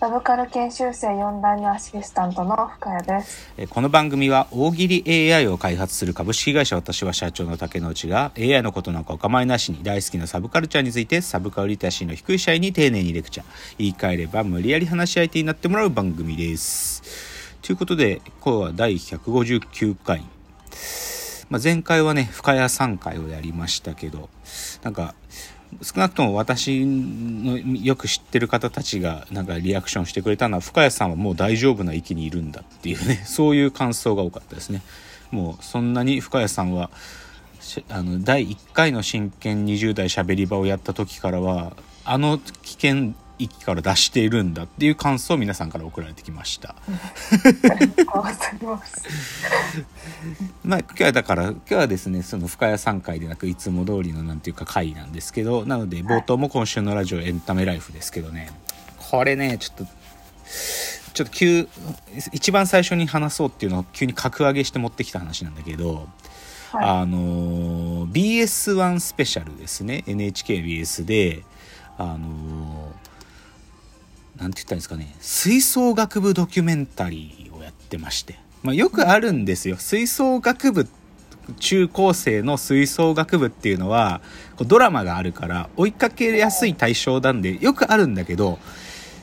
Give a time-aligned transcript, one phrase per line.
[0.00, 3.52] サブカル研修生4代目アシスタントの深谷です。
[3.68, 13.46] この番組は大喜利 AI を開発する株式会社私は社長の竹之内が AI のことなんかお構いなしに大好きなサブカルチャーについてサブカルリテラシーの低い社員に丁寧にレクチャー
[13.78, 17.02] 言い換えれば無理やり話し相手になってもらう番組です
[17.62, 20.20] ということで今日は第159回、
[21.50, 24.28] まあ、前回はね深谷3回をやりましたけど
[24.84, 25.16] なんか
[25.82, 34.82] 少なくとも私のよく知ってる方たちがなんかリアクションしてくれたのは深谷さんはもう大丈夫な域にいるんだっていうね そういう感想が多かったですね。
[35.30, 36.90] もうそんなに深谷さんは
[37.90, 46.74] あの第1回の真剣20代しゃべり場をやった時からはあの危険域から脱しているんだっていう感想を皆さんから送られてきました。
[50.64, 58.50] まあ、今日はだから今日はですねその深谷3回でなくいつも通りのなんていうか回なんですけどなので冒頭も今週のラジオエンタメライフですけどね。
[59.10, 59.98] これねちょっと
[61.14, 61.68] ちょっと急
[62.32, 66.08] 一番最初に話そうっていうのを急に格上げして持ってきた話なんだけど、
[66.72, 70.04] はあの BS1 スペシャルですね。
[70.06, 71.42] NHKBS で
[71.96, 72.92] あの
[74.38, 80.86] なんて言ったらいいんですかね吹奏楽部ドキュメンタリーをやってまして、まあ、よくあるんですよ吹奏楽部
[81.58, 84.20] 中高生の吹奏楽部っていうのは
[84.56, 88.58] こうドラマがあるから追いかけやすい対象なんでよくあるんだけど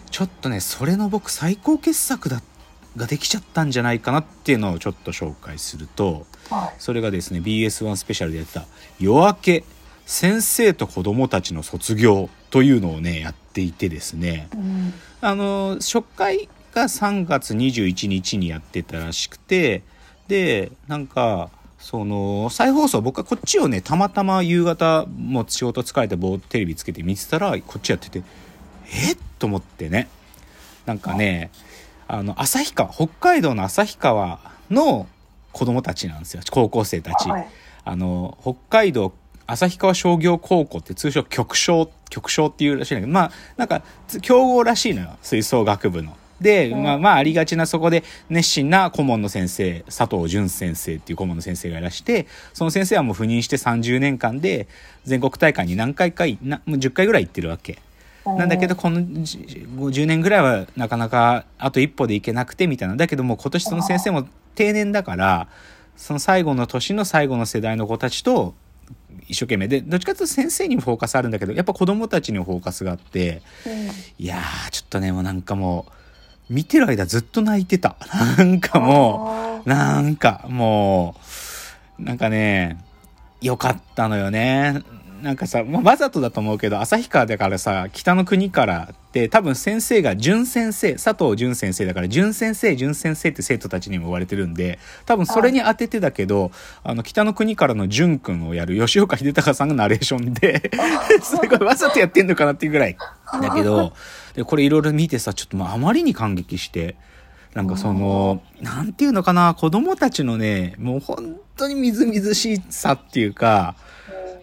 [0.10, 2.42] ちょっとねそれの僕最高傑作だ
[2.98, 6.26] ができちゃったんじゃないかなっていうのをちょっと紹介すると。
[6.78, 8.66] それがですね BS1 スペシャルでやってた
[9.00, 9.64] 「夜明け
[10.06, 14.94] 先生と子供たちの卒業」というのをねやっていてですねうん。
[15.22, 19.84] あの初回が3月21日にやってたらしくて
[20.28, 21.50] でなんか
[21.80, 28.24] その再放送僕はこっちをねたまたま夕方もう仕事疲れてぼテレビつけて見てたらこっちやってて
[28.92, 30.10] えっと思ってね
[30.86, 31.52] なんかね
[32.08, 34.40] あの旭川北海道の旭川
[34.70, 35.08] の
[35.52, 37.30] 子供たちなんですよ高校生たち。
[37.30, 37.48] はい。
[37.88, 39.14] あの北海道
[39.48, 43.84] 旭川商業高校って通称局賞局賞っていうらしいんだけどまあなんか
[44.22, 46.16] 強豪らしいのよ吹奏楽部の。
[46.42, 54.68] で、うんまあまあありがちなそこで熱心な顧問の先生佐藤淳先生っていう顧問の先生がいらしてその先生はもう赴任して30年間で
[55.06, 57.80] 全国大会に何回かいなもう10回ぐらい行ってるわけ。
[58.26, 62.96] なんだけど、このじ50年ぐらいはなかなかあと一歩でいけなくてみたいな。
[62.96, 65.48] だけどもう今年その先生も定年だから、
[65.96, 68.56] その最後の年の最後の世代の子たちと
[69.28, 74.24] 一生懸命で、どっちかというと先生にもフォーカスあるんだけど、やっぱ子供たちにもフォーカスがあって、うん。
[74.24, 75.86] いやー、ちょっとね、もうなんかも
[76.50, 77.96] う、見てる間ずっと泣いてた。
[78.38, 81.16] なんかもう、なんかも
[82.00, 82.78] う、なんかね、
[83.42, 84.84] よかったのよね。
[85.22, 96.52] なんかさ、まあ、わざとだと思うけど、旭川だからさ、北の国からって、多分先生が淳先生、佐藤淳先生だから、淳先生、淳先生って生徒たちにも言われてるんで、多分それに当ててだけど、
[96.84, 100.72] あの、北の国からの淳くんをやる吉岡秀隆さんがナレーションで、
[101.24, 102.98] すごいわざとやってんのかなっていうぐらい。
[103.42, 103.94] だけど、
[104.36, 106.96] で、これいろいろ見てさ、ちょっともうあまりに感激して、
[107.56, 113.76] なんかその、なんていうのかな、子供たちのね、もう本当にみずみずしさっていうか、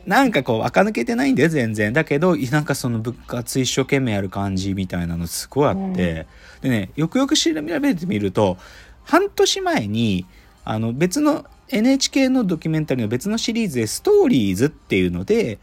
[0.06, 1.92] なんかこう、垢抜けてないんだよ、全然。
[1.92, 6.26] だけど、なんかその部活一生懸命やる感じみたいなのすごいあって、
[6.60, 8.58] でね、よくよく調べてみると、
[9.04, 10.26] 半年前に、
[10.64, 15.58] あの、別の NHK のドキュメンタリーの別のシリーズで、ストーリーズっていうので、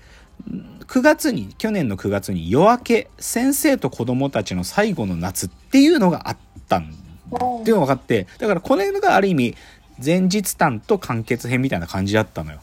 [0.88, 9.56] 9月に、去年の9月に夜明け、先生と子供たちの最後の夏っていうのがあったんうんっていうのが分かって、だからこれがある意味、
[10.04, 12.60] 前日談と完結編みたいな感じだったのよ。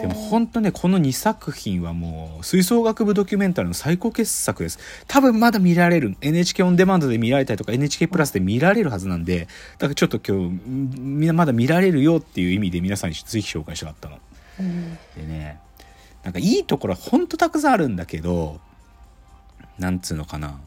[0.00, 4.78] でも本当ね、この2作品はもう、吹奏楽部ドキュメンタリーの最高傑作です。
[5.06, 6.16] 多分まだ見られる。
[6.20, 9.48] NHK オンデマンドで見られたりとか、NHK プラスで見られるはずなんで、
[9.78, 14.18] だからちょっと今日、みんなまだ見られるよっていう意味で皆さんにぜひ紹介したかったの。
[15.16, 15.58] でね、
[16.24, 18.60] なんかいいところはほんとたくさんあるんだけど、
[19.78, 20.60] なんつうのかな。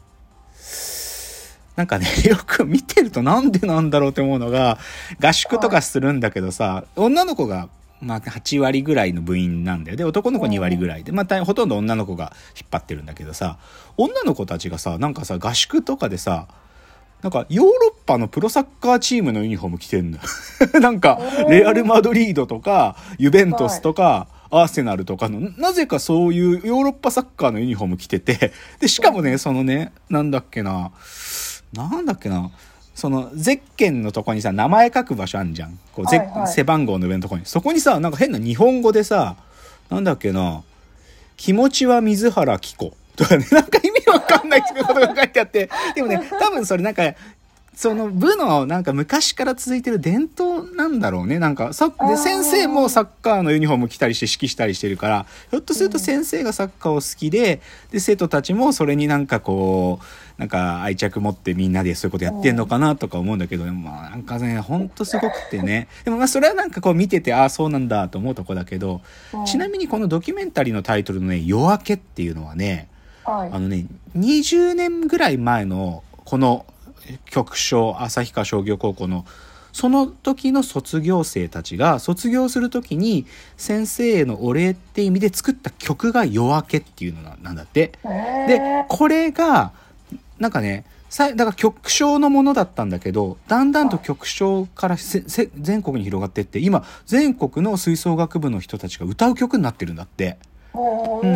[1.76, 4.78] なんかね、 よく見てるとなんでなんだろうって思うのが、
[5.20, 7.68] 合宿とかするんだけどさ、女の子が、
[8.02, 9.96] まあ、8割ぐらいの部員なんだよ。
[9.96, 13.58] で、男の子2割ぐらいで、また、ほとんど女の子が引っ張ってるんだけどさ、
[13.96, 16.48] 女の子たちがさ、なんかさ、合宿とかでさ、
[17.22, 20.22] なんかヨーロッパのプロサッカーチームのユニフォーム着てんのよ。
[20.80, 30.90] なんか、レアル・マドリードとか、ユベントスとか、アーセナルとかの、なぜかそういうヨーロッパサッカーのユニフォーム着てて、で、しかもね、そのね、なんだっけな、
[31.72, 32.50] なんだっけな、
[32.94, 35.78] そのゼッケンのとこにさ名前書く場所あんじゃん。
[35.92, 36.48] こう、ゼッはいはい。
[36.48, 37.46] 背番号の上のとこに。
[37.46, 39.36] そこにさなんか変な日本語でさ
[39.90, 40.62] なんだっけな
[41.36, 45.68] 「気持ちは水原希子」とかねなんか意味わかんないことが書いてあって。
[45.94, 47.02] でもね多分それなんか
[47.74, 51.38] その部のなんか昔から続いてる伝統なんだろうね。
[51.38, 57.60] なんかさで先生もサッカーのユニフォーム着たりして指揮したりしてるからひょっとすると先生がサッカーを好きで
[57.90, 65.88] で生徒たちもそれになんかこうなんか愛着持ってみんなでそういうことやってんのかなとか思うんだけど、まあなんかねほんとすごくてね。
[66.04, 69.00] でもまあそれはなんかこう見ててああそうなんだと思うとこだけど
[69.32, 69.44] うん。
[69.46, 72.88] ちなみにこのドキュメンタリーのタイトルのね「夜明け」っていうのはね
[73.24, 73.50] はい。
[73.50, 73.86] あのね
[74.16, 76.66] 20年ぐらい前のこの
[77.26, 79.24] 局長旭川商業高校の
[79.72, 83.26] その時の卒業生たちが卒業する時に
[83.56, 87.92] 先生へのお礼って意味で作った曲が「夜明け」っていうのなんだって。
[88.04, 89.72] えでーこれが
[90.38, 100.38] なんかねさだから曲章のものだったんだけどだんだんと曲章からせせ全国に広がってって今全国の吹奏楽部の人たちが歌う曲になってるんだって。
[100.74, 101.26] う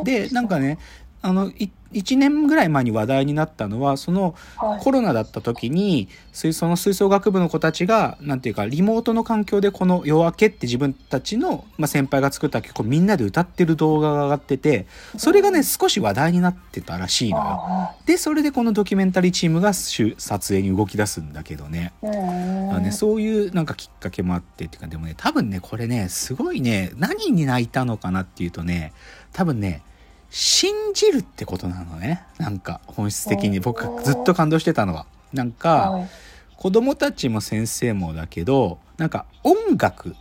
[0.00, 0.78] ん、でなんかね
[1.22, 14.86] あのい1年ぐらい前に話題になったのはそのはいコロナだった時に吹その吹奏楽部の子たちがなんていうかリモートの環境でこの「夜明け」って自分たちの、まあ、先輩が作った曲をみんなで歌ってる動画が上がってて
[15.16, 17.44] それがね少し話題になってたらしいのよ。
[17.44, 20.14] あでそれでこのドキュメンタリーチームが撮
[20.54, 21.92] 影に動き出すんだけどね。
[22.02, 28.92] あのね、そういうなんかきっかけもあってっていうかでもね多分ねこれねすごいね何に泣いたのかなっていうとね
[29.32, 29.82] 多分ね
[30.30, 32.22] 信じるってことなのね。
[32.38, 33.60] なんか本質的に。
[33.60, 35.06] 僕がずっと感動してたのは。
[35.32, 36.08] なんかはい。
[36.56, 40.12] 子供たちも先生もだけどなんか音楽っ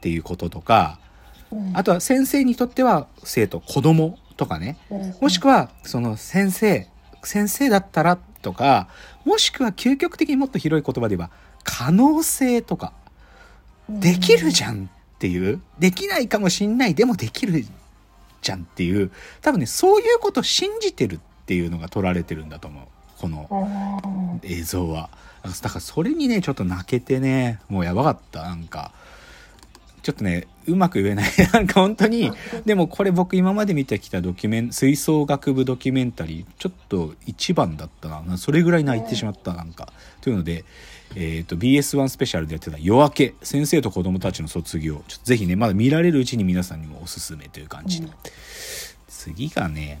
[0.00, 0.98] ていうこととか
[1.50, 1.76] うん。
[1.76, 4.78] あとは先生にとっては生徒子供とかね。
[4.90, 5.14] うん。
[5.20, 6.88] もしくはその先生
[7.22, 8.88] 先生だったらとか
[9.24, 11.30] もしくは究極的にもっと広い言葉で言えば
[11.64, 12.92] 可能性とか。
[13.88, 15.60] できるじゃんっていう。
[15.78, 16.94] できないかもしんない。
[16.94, 17.64] でもできる
[18.42, 19.10] じゃんっていう
[19.42, 22.84] 多分ねそういうことを信じてるっていうのが取られてるんだと思う。
[23.18, 25.10] このうん映像は。
[25.62, 28.42] だからそれにねちょっと泣けてねもうやばかった。
[28.42, 28.92] なんか
[30.02, 31.30] ちょっとねうまく言えない。
[31.52, 32.30] なんか本当に
[32.64, 38.38] でもこれ僕今まで見てきたドキュメン吹奏楽部ドキュメンタリーちょっと一番だったな。
[38.38, 39.92] それぐらい泣いてしまったなんか。
[40.20, 40.64] というので、
[41.14, 48.12] えー、と BS1 スペシャルでやってた「夜明け先生と子供たちの卒業」ちょっとぜひねまだ見られるうちに皆さんにもおすすめという感じで、うん。
[49.08, 50.00] 次がね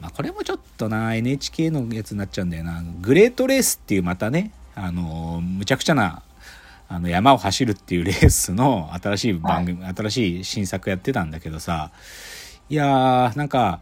[0.00, 2.84] まあ、これもちょっとな NHK のやつになっちゃうんだよな。
[3.00, 6.22] グレートレースっていうまたねあのむちゃくちゃな
[6.88, 9.32] あの山を走るっていうレースの新しい。
[9.34, 11.90] 番組、新しい新作やってたんだけどさ。
[12.70, 13.80] いやーなんか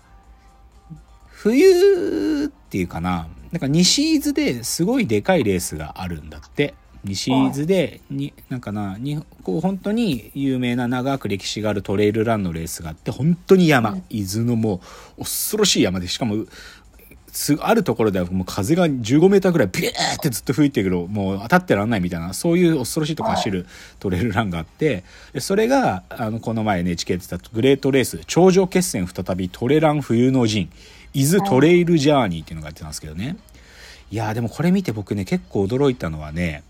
[1.26, 6.74] 冬っていうかななんか西伊豆ですごいでかいレースがあるんだって。
[7.04, 14.04] 西伊豆でになんかなにこう本当に有名な長く歴史があるトレイルランのレースがあって本当に山、うん。
[14.10, 14.80] 伊豆のも
[15.16, 16.44] う恐ろしい山でしかも
[17.36, 23.66] すあるところではもう風が15メーターぐらいビューってずっと吹いてくるもう当たってらんないみたいなそういう恐ろしいとこ走る
[24.00, 30.70] トレイルランがあってでそれがあのこの前 NHK で言ってたグレートレース頂上決戦再びトレラン冬の陣
[31.12, 33.36] 伊豆トレイルジャーニーっていうのがやってたんですけどね。
[34.10, 36.62] いやーでもこれ見て僕ね結構驚いたのはね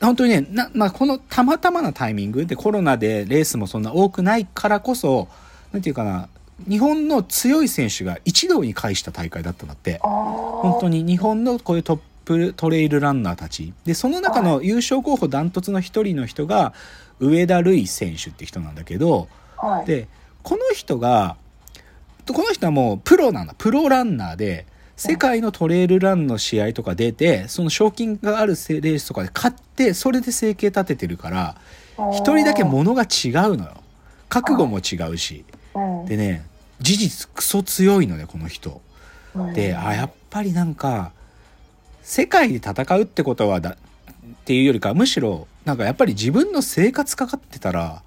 [0.00, 5.28] 本当にねな、まあ、このたまたまなタイミングでコロナでレースもそんな多くないからこそ
[5.72, 6.28] なんていうかな
[6.68, 9.98] 日本の強い選手が一堂に会した大会だったんだって。
[10.02, 13.72] 本本当に日本のこういうトップトレイルランナーたち。
[13.84, 16.72] でその中の優勝候補ダントツの一人の人が
[17.20, 19.86] 上田瑠衣選手って人なんだけどはい。
[19.86, 20.08] で
[20.42, 21.36] この人が
[22.26, 23.54] この人はもうプロなんだ。
[23.56, 31.56] プロランナーで世界のトレイルランの試合とか出てその賞金があるレースとかで勝ってそれで生計立ててるから
[32.12, 33.74] 一人だけ物が違うのよ。
[34.30, 35.44] 覚悟も違うし。
[35.50, 35.55] うん
[36.06, 36.46] でね
[36.80, 38.80] 事実クソ強いのねこの人。
[39.34, 39.54] うん。
[39.54, 41.12] であやっぱりなんか
[42.02, 43.76] 世界で戦うってことはだっ
[44.44, 48.02] ていうよりかむしろなんかやっぱり自分の生活かかってたら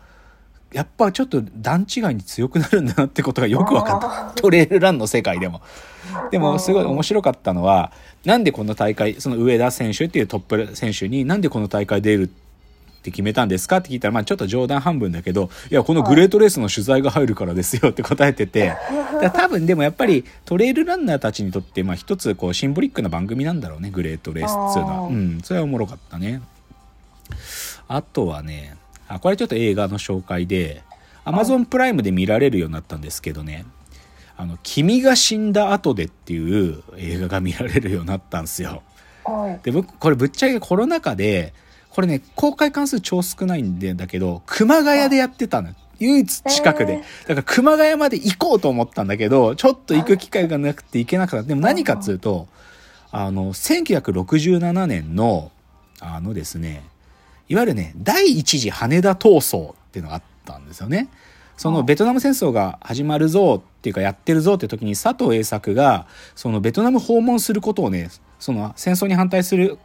[0.72, 4.02] やっぱちょっと段違いに強くなるんだなってことがよく分かっ
[4.36, 4.42] た。
[4.42, 5.62] トレイルランの世界でも。
[6.32, 7.92] でもすごい面白かったのは
[8.26, 12.49] なんでこの大会その上田選手っていうトップ選手になんでこの大会出るって
[13.06, 13.78] 決めたんですか？
[13.78, 18.76] って聞いたら、まあちょっと冗談半分だけど、いや、このグレートレースの取材が入るからですよって答えてて、
[19.22, 25.08] だ多分でもやっぱりトレイルランナーたちにとって、まあ一つこうシンボリックな番組なんだろうね、グレートレースっていうのは。
[25.10, 26.42] うん、それはおもろかったね。
[27.88, 28.76] あとはね、
[29.08, 30.84] あ、これちょっと映画の紹介で、
[31.26, 33.66] アマゾンプライムで見られるようになったんですけどね、
[34.38, 38.84] あの、君が死んだ後でっていう映画が見られるようになったんですよ。
[39.64, 41.54] で、僕、これぶっちゃけコロナ禍で、
[41.92, 45.70] これね、公開関数超少ないんだけど、熊谷でやってたの。
[46.00, 47.04] 唯一近くで。
[47.28, 51.48] だから熊谷まで行こうと思ったんだけど、ちょっと行く機会がなくて行けなかった。
[51.48, 52.48] でも何かっつうと、
[53.12, 55.52] あの、1967年の、
[56.00, 56.84] あのですね、
[57.50, 61.10] いわゆるね、第一次羽田闘争っていうのがあったんですよね。
[61.60, 69.78] そのベトナム戦争が始まるぞっていうかやってるぞって時に佐藤栄作がそのベトナム訪問することをねその戦争に反対する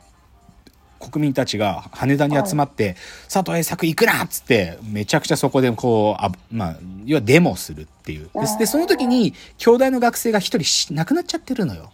[1.10, 2.96] 国民たちが羽田に集まって、
[3.32, 8.30] 佐藤栄作行くなっつって、めちゃくちゃそこでこう、あまあ、要はデモするっていう。
[8.58, 11.92] で、その時に、兄弟の学生が一人亡くなっちゃってるのよ。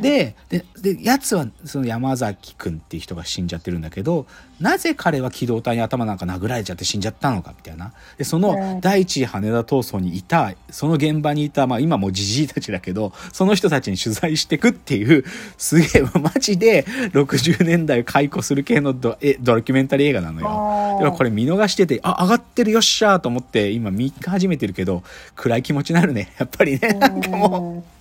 [0.00, 4.26] で、で、で、やつは、その山崎くんっていう人が死んじゃってるんだけど、
[4.60, 7.92] なぜ彼は機動隊に頭なんか殴られちゃって死んじゃったのか、みたいな。
[8.18, 15.24] で、その第一羽田闘争にいた、その現場にいた、まあ今もじじいたちだけど、その人たちに取材してくっていう、
[15.58, 20.98] すげえ、マジで60年代を解雇する系のドえドキュメンタリー映画なのよ。
[20.98, 25.02] でもこれ見逃してて、あ、上がってるよっしゃーと思って、今見始めてるけど、
[25.36, 26.32] 暗い気持ちになるね。
[26.38, 27.91] やっぱりね、なんかもう。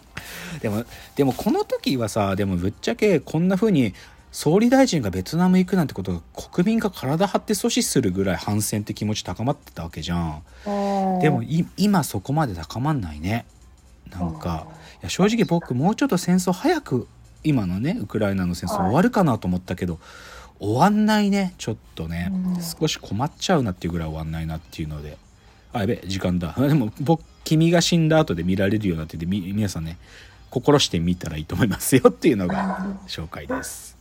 [0.62, 3.94] でも、でもこの時はさ、でもぶっちゃけこんな風に
[4.32, 10.41] 総理大臣がベトナム行くなんてことが国民が体張って阻止するぐらい反戦って気持ち高まってたわけじゃん。
[11.20, 11.44] でも
[11.77, 13.46] 今そこまで高まんないね。
[14.12, 14.68] なんか、
[15.01, 17.08] いや正直僕もうちょっと戦争早く
[17.44, 20.00] 今のねウクライナの戦争終わるかなと思ったけど、
[20.60, 22.32] 終わんないねちょっとね、
[22.80, 25.18] 少し困っちゃうなっていうぐらい終わんないなっていうので。
[25.74, 26.53] あやべ時間だ。
[26.58, 29.98] でも僕君が死んだ後で見られるようになってて皆さんね
[30.51, 34.00] 心してみたらいいと思いますよっていうのが紹介です。